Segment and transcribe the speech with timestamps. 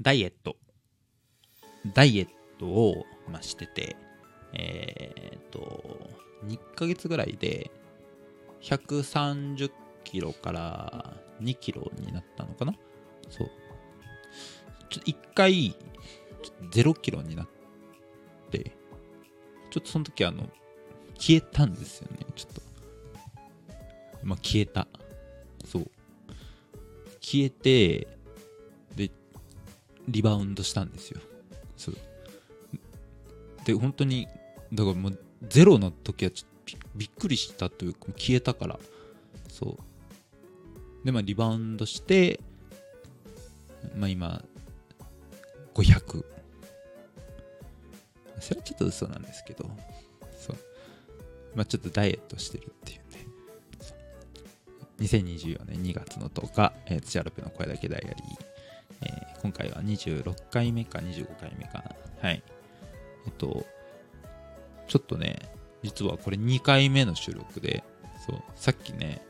[0.00, 0.56] ダイエット。
[1.94, 3.96] ダイエットを、ま、してて、
[4.52, 6.10] えーっと、
[6.44, 7.70] 2ヶ月ぐらいで、
[8.62, 9.70] 130
[10.04, 12.74] キロから2キロになったのかな？
[13.28, 13.50] そう。
[14.88, 15.76] ちょっと1回、
[16.72, 17.48] 0キロになっ
[18.50, 18.72] て、
[19.70, 20.48] ちょっとその時あの、
[21.14, 22.62] 消えたんですよね、ちょっと。
[24.22, 24.88] まあ、消えた。
[25.66, 25.90] そう。
[27.20, 28.08] 消えて、
[30.10, 31.20] リバウンドしたんですよ。
[31.76, 31.96] そう。
[33.64, 34.26] で、本当に、
[34.72, 38.78] だからもう、ゼロの時はちょっとびっくりしたというか、消えたから。
[39.48, 39.78] そ
[41.02, 41.06] う。
[41.06, 42.40] で、まあ、リバウンドして、
[43.96, 44.42] まあ、今、
[45.74, 46.24] 500。
[48.40, 49.70] それはちょっと嘘なんですけど、
[50.38, 50.56] そう。
[51.54, 53.26] まあ、ちょっとダイエットしてるっていうね。
[55.00, 58.49] 2024年2月の10日、えー、土屋ロペの声だけダイアリー。
[59.42, 61.84] 今回は26回目か25回目か。
[62.20, 62.42] はい。
[63.26, 63.66] えっと、
[64.86, 65.38] ちょっとね、
[65.82, 67.82] 実はこれ2回目の収録で、
[68.26, 69.22] そう、さっきね、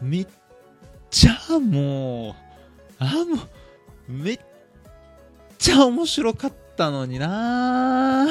[0.00, 0.26] めっ
[1.10, 2.34] ちゃもう、
[2.98, 3.42] あ、も
[4.08, 4.40] う、めっ
[5.58, 8.26] ちゃ面白かったのにな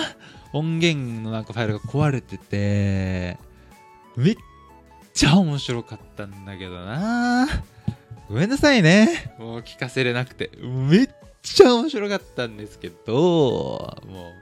[0.53, 3.37] 音源のなんかファイルが壊れてて、
[4.15, 4.35] めっ
[5.13, 7.47] ちゃ面白かったんだけどな
[8.29, 9.33] ごめんなさいね。
[9.39, 10.51] もう聞かせれなくて。
[10.61, 11.09] めっ
[11.41, 14.33] ちゃ面白かったんですけど、も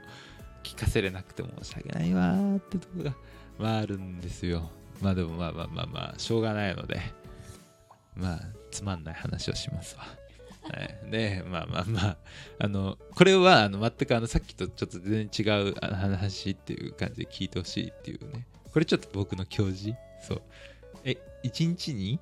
[0.64, 3.14] う聞かせれなくて申し訳ないわーってとこが、
[3.58, 4.70] まああるんですよ。
[5.00, 7.00] まあでもまあまあまあまあ、しょうがないので、
[8.16, 8.40] まあ、
[8.72, 10.04] つまんない話をしますわ。
[10.62, 12.16] はい、で、まあまあまあ、
[12.58, 18.46] あの、これは、あの、全くあの、さっきとちょっと全然違う話っていう感じで聞いてほしいっていうね。
[18.72, 19.94] これちょっと僕の教示？
[20.26, 20.42] そう。
[21.04, 22.18] え、一日に？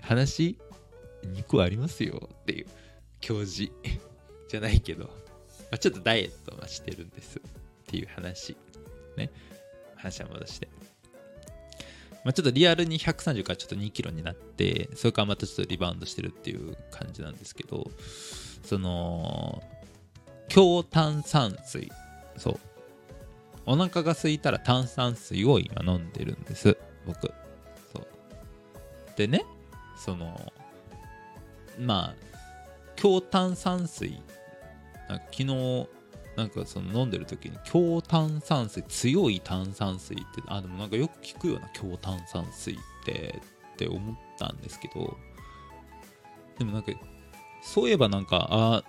[0.00, 0.56] 話？
[1.26, 2.66] 2個ありますよっていう
[3.20, 3.72] 教示
[4.48, 5.10] じゃないけど、ま
[5.72, 7.42] あ、ちょっとダイエットはしてるんですっ
[7.86, 8.56] ていう話。
[9.16, 9.30] ね。
[9.96, 10.68] 話は戻して。
[12.24, 17.90] まあ、ちょっとリアルに130からちょっと2キロになって、それからまたちょっとリバウンドしてるっていう感じなんですけど、
[18.64, 19.62] その、
[20.48, 21.90] 強炭酸水。
[22.36, 22.60] そう。
[23.66, 26.76] お腹が空いたら炭酸水を今飲んでるんです。
[27.06, 27.32] 僕。
[27.92, 28.06] そう。
[29.16, 29.44] でね、
[29.96, 30.52] その、
[31.78, 32.14] まあ、
[32.96, 34.22] 強炭酸水。
[35.30, 35.88] 昨日、
[36.36, 43.40] なんかその飲んでる時に強炭酸水強い炭酸水ってあでもなんかよく聞くような強炭酸水って
[43.74, 45.16] って思ったんですけど
[46.58, 46.92] でもなんか
[47.62, 48.82] そういえばなんかあ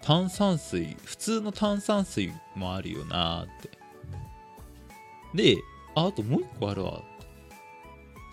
[0.00, 3.76] 炭酸水普通の炭酸水もあるよなって。
[5.34, 5.56] で
[5.94, 7.02] ああともう一個あるわ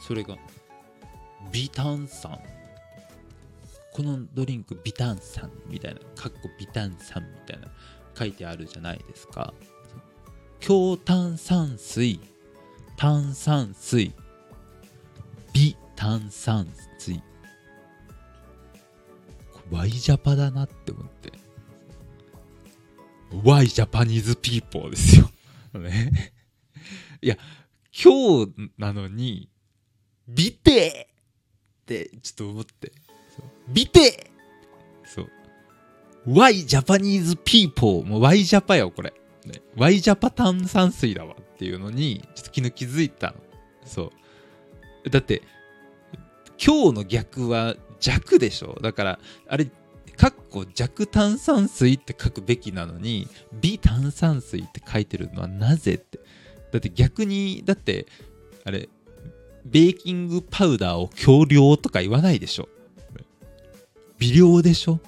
[0.08, 0.38] それが
[1.52, 2.40] 微炭酸。
[3.94, 7.68] このドリンク微炭酸みたいな、かっこ微炭酸みたいな
[8.18, 9.54] 書いてあるじゃないですか。
[10.60, 12.20] 強炭酸水、
[12.98, 14.12] 炭酸水、
[15.54, 16.68] 微炭酸
[16.98, 17.22] 水。
[19.52, 21.32] これ Y ジャパだなって思って。
[23.44, 25.30] Why Japanese people ですよ。
[25.80, 26.34] ね。
[27.22, 27.38] いや、
[28.04, 29.50] 今日なのに、
[30.28, 31.10] ビテ
[31.82, 32.92] ってちょっと思って。
[33.68, 34.32] ビテ
[35.04, 35.30] そう。
[36.26, 39.14] Why Japanese people もう Why ジャパよこれ、
[39.46, 43.36] ね、Y ジャパ炭酸水だわっていうのにちょっと昨日気づいたの。
[43.86, 44.12] そ
[45.06, 45.10] う。
[45.10, 45.42] だって
[46.64, 48.78] 強の逆は弱でしょ。
[48.82, 49.66] だからあれ
[50.16, 56.20] かっこ弱炭酸水って書くべきなのに微炭酸水って書いてるのはなぜって。
[56.72, 58.08] だって逆にだって
[58.64, 58.90] あれ
[59.66, 62.68] ベーキングパウダーを強量とか言わないでしょ。
[64.24, 65.02] 微量でしょ？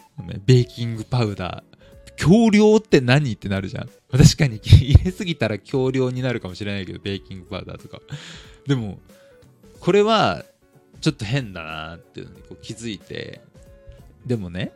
[0.45, 1.75] ベーキングパウダー。
[2.17, 3.89] 強量って何ってなるじゃん。
[4.11, 8.01] 確かに入れすぎたら強量になるかもしれないけど、ベーキングパウダーとか。
[8.67, 8.99] でも、
[9.79, 10.43] これは
[10.99, 13.41] ちょっと変だなっていうのにこう気づいて、
[14.25, 14.73] でもね、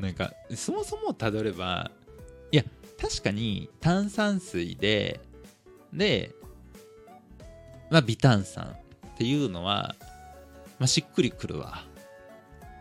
[0.00, 1.90] なんか、そもそもたどれば、
[2.52, 2.64] いや、
[2.98, 5.20] 確かに炭酸水で、
[5.92, 6.30] で、
[7.90, 8.74] まあ、微炭酸
[9.14, 9.96] っていうのは、
[10.78, 11.84] まあ、しっくりくるわ。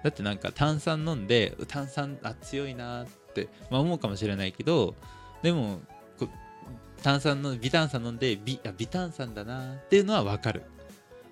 [0.06, 4.94] だってなんか炭酸飲んで炭酸あ強いなって、まあ、思うかもしれないけど
[5.42, 5.80] でも
[7.02, 10.62] 炭酸の微炭酸飲んで微あ微炭酸だなっていうのは分かる。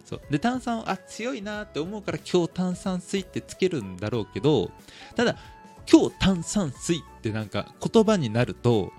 [0.05, 0.21] そう。
[0.31, 4.71] で炭酸あ強いなって思うから強炭酸水ってつけるんだろうけど
[5.15, 5.37] ただ
[5.85, 8.91] 強炭酸水ってなんか言葉になると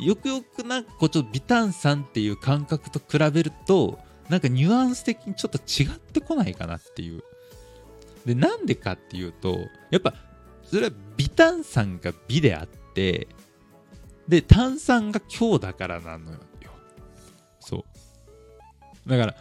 [0.00, 7.22] よくよくなんかこうちょっと微炭酸っていう感覚と比べるとなんかニュアンス的にちょっと違ってこないかなっていう。
[8.26, 9.58] でなんでかっていうと
[9.90, 10.12] やっぱ
[10.64, 13.28] それは微炭酸が美であって
[14.28, 16.38] で炭酸が強だからなのよ。
[17.60, 17.84] そ
[19.06, 19.08] う。
[19.08, 19.36] だから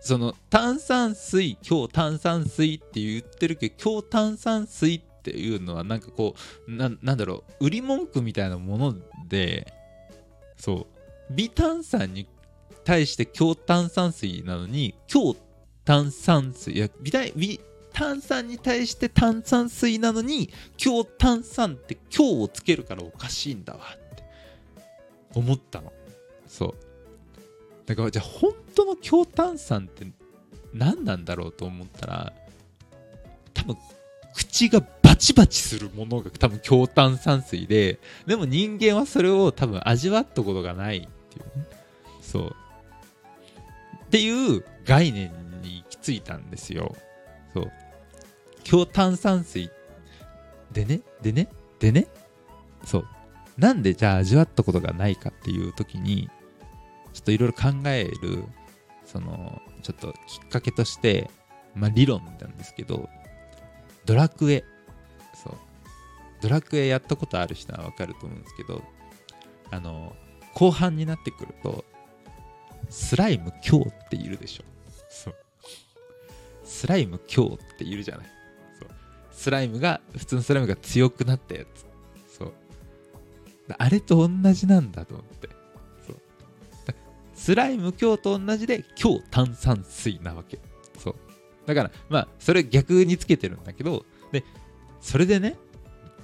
[0.00, 6.34] その炭酸水強炭酸水って言ってるけど強炭酸水っていうのはなんかこ
[6.66, 8.94] うななんだろう売り文句みたいなもの
[9.28, 9.72] で
[10.56, 10.94] そう。
[11.30, 12.26] 微炭酸に
[12.84, 15.34] 対して強炭酸水なのに強
[15.84, 17.60] 炭酸水いや微微
[17.94, 24.24] 炭酸に対して炭酸水なのに強炭酸って強をつけるからおかしいんだわって
[25.32, 25.92] 思ったの。
[26.48, 26.74] そう。
[27.86, 30.06] だからじゃあ本当の強炭酸って
[30.72, 32.32] 何なんだろうと思ったら
[33.54, 33.76] 多分
[34.34, 41.66] 口がバチバチするものが多分強炭酸水ででも人間はそれを多分味わったことがないっていうね。
[42.20, 42.56] そう。
[44.06, 45.32] っていう概念
[45.62, 46.96] に行き着いたんですよ。
[47.52, 47.72] そう。
[48.64, 49.70] 強炭酸水。
[50.72, 51.02] でね？
[51.22, 51.48] でね？
[51.78, 52.08] でね？
[52.84, 53.08] そう。
[53.56, 56.28] なんでじゃあ味わったことがないかっていう時に
[57.12, 58.44] ちょっといろいろ考える
[59.04, 61.30] そのちょっときっかけとして
[61.76, 63.08] まあ理論なんですけど
[64.04, 64.64] ドラクエ。
[65.34, 65.54] そう。
[66.40, 68.82] ドラクエやったことある人はわかると思うんですけど
[69.70, 70.14] あの
[70.54, 71.84] 後半になってくると
[72.90, 74.64] スライム強っているでしょ。
[75.08, 75.34] そう。
[76.64, 78.26] スライム強っているじゃない。
[79.44, 81.86] スライムが普通のスライムが強くなったやつ。
[82.38, 82.52] そう。
[83.76, 85.50] あれと同じなんだと思って。
[86.06, 86.16] そう。
[87.34, 90.58] スライム強と同じで強炭酸水なわけ。
[90.98, 91.14] そう。
[91.66, 94.44] だからまあそれ逆につけてるんだけどで
[95.02, 95.58] それでね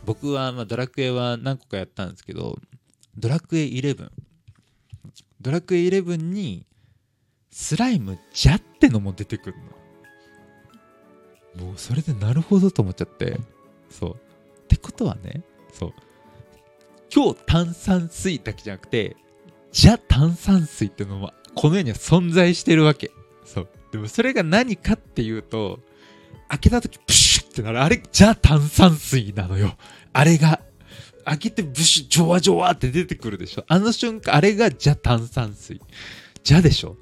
[0.06, 2.58] 僕はまドラクエは何個かやったんですけど
[3.19, 4.08] ドラクエ11
[5.43, 6.64] ドラクエ11に
[7.50, 9.80] スライムジャってのも出てくるの。
[11.56, 13.38] もうそれでなるほどと思っちゃって。
[13.91, 14.11] そう。
[14.12, 14.17] っ
[14.69, 15.43] てことはね
[15.73, 15.93] そう。
[17.12, 19.17] 今日炭酸水だけじゃなくて
[19.73, 23.11] じゃ炭酸水っていうのもこの世には存在してるわけ。
[23.44, 23.69] そう。
[23.93, 25.81] でもそれが何かっていうと
[26.49, 27.82] 開けた時プシュってなる。
[27.82, 29.76] あれじゃ炭酸水なのよ。
[30.12, 30.61] あれが
[31.25, 33.64] 開けてブシュジョワジョワって出てくるでしょ。
[33.69, 35.81] あの瞬間あれがじゃ炭酸水。
[36.43, 36.96] じゃでしょ。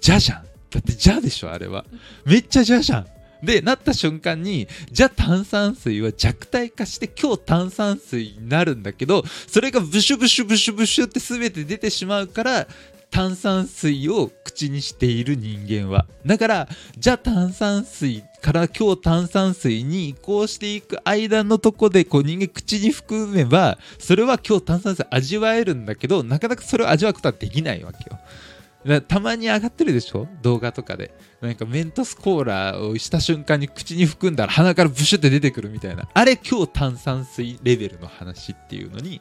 [0.00, 0.44] じゃじゃん。
[0.70, 1.84] だってじゃでしょあれは。
[2.24, 3.06] めっちゃじゃじゃん。
[3.46, 12.66] でなった瞬間にじゃあ炭酸水は弱体化して今日炭酸水になるんだけどそれがブシュブシュブシュブシュって全て出てしまうから
[13.10, 16.06] 炭酸水を口にしている人間は。
[16.26, 28.18] だからじゃあ炭酸水から今日炭酸水に移行していく間のとこでこう人間口に含めばそれは今日炭酸水味わえるんだけどなかなかそれを味わうことはできないわけよ。
[29.08, 30.28] たまに上がってるでしょ？
[30.42, 31.12] 動画とかで。
[31.40, 36.08] なんかメントスコーラをした瞬間に口に含んだら鼻からブシュって出てくるみたいな。
[36.12, 39.20] あれ今日炭酸水レベルの話っていうのに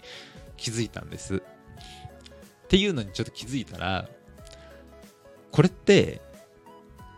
[0.55, 1.35] 気づいたんです。
[1.35, 1.41] っ
[2.67, 4.07] ていうのにちょっと気づいたら
[5.51, 6.21] これって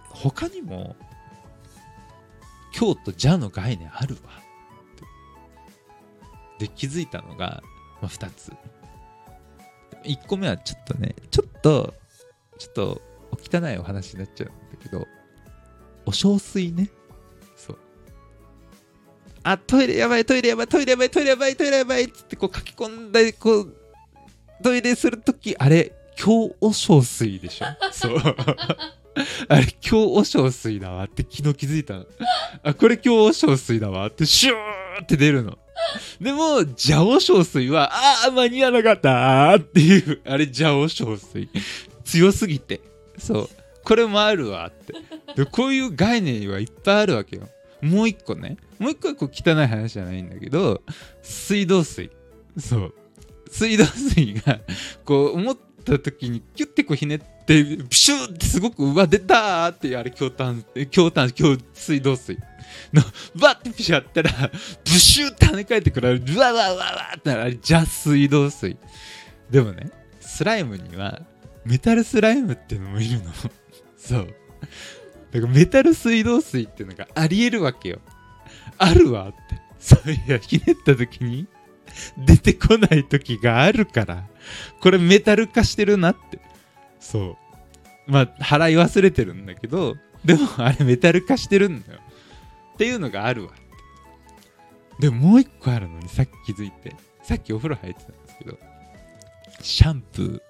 [0.10, 0.96] 他にも
[2.78, 4.32] 今日とじゃの概念あるわ。
[6.60, 7.62] で気づいたのが、
[8.02, 8.52] まあ、2つ。
[10.04, 11.94] 1個目はちょっとねちょっと
[12.58, 13.02] ちょっと
[13.32, 15.08] お汚いお話になっちゃうんだけど
[16.06, 16.90] お小水ね。
[17.56, 17.78] そう。
[19.44, 23.76] あトイレやばいトイレやばいトイレやばいトイレやばいトイレやばいっつってこう書き込んだりこう
[24.64, 27.66] トイレするときあれ今日お小水でしょ。
[27.92, 28.18] そう。
[29.50, 31.04] あれ今日お小水だわ。
[31.04, 32.06] って昨日気づいたの。
[32.64, 34.08] あこれ今日お小水だわ。
[34.08, 35.58] ってシューって出るの。
[36.20, 41.48] でも、ジャオ小水は、ああ、間に合わなかったっていう、あれ、ジャオ小水。
[42.08, 42.82] 強すぎて。
[43.18, 43.50] そう。
[43.84, 44.94] これもあるわって。
[45.36, 47.48] で、こういう概念はいっぱいあるわけよ。
[47.82, 48.58] もう一個ね。
[48.80, 50.82] もう一個はこう汚い話じゃないんだけど、
[51.22, 52.10] 水道水。
[52.58, 52.94] そう。
[53.50, 54.60] 水道水が、
[55.06, 62.38] こう、思った時に、キュッてこうひねって、プシューってすごく、うわ、出たーってあれ、強炭、強炭、強水道水。
[62.94, 63.02] の、
[63.36, 64.52] バッてピシュやったら、
[64.84, 68.78] ブシューって跳ね返ってくる、うわわわわってあれ、邪水道水。
[69.50, 71.22] でもね、スライムには、
[71.68, 73.32] メタルスライムっていうのもいるの。
[73.98, 74.28] そう。
[75.32, 78.00] だからメタル水道水っていうのがありえるわけよ。
[78.78, 79.62] あるわって。
[79.80, 81.48] そういや、ひねった時に
[82.18, 84.28] 出てこない時があるから。
[84.82, 86.40] これメタル化してるなって。
[87.00, 87.38] そ
[88.08, 88.12] う。
[88.12, 92.00] まあ、払い忘れてるんだけど、でもあれメタル化してるんだよ。
[92.74, 93.52] っていうのがあるわ。
[95.00, 96.96] でももう一個あるのにさっき気づいて。
[97.24, 98.58] さっきお風呂入ってたんですけど、
[99.62, 100.47] シャンプー。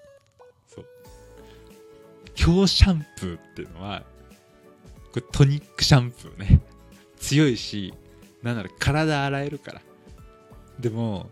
[2.38, 4.03] 強シャンプーっていうのは、
[5.12, 6.62] これトニックシャンプーね。
[7.20, 7.94] 強いし、
[8.44, 9.82] なんなら体洗えるから。
[10.79, 11.29] でも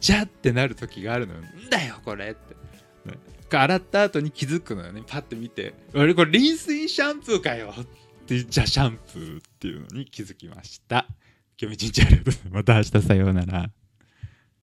[0.00, 2.54] じゃってなる時があるのよんだよこれって、
[3.10, 3.18] ね。
[3.50, 5.02] 洗った後に気づくのよね。
[5.06, 5.74] パッて見て。
[5.94, 7.74] 俺これリンスインシャンプーかよ。
[7.78, 7.84] っ
[8.26, 11.06] てじゃシャンプーっていうのに気づきました。
[11.58, 12.54] 今日も一日ありがとうございます。
[12.54, 13.70] また明日さようなら。